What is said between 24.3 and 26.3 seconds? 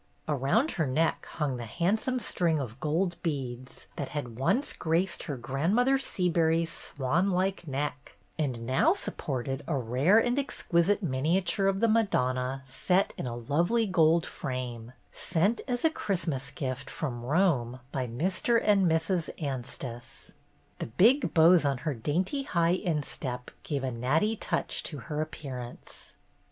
touch to her appearance.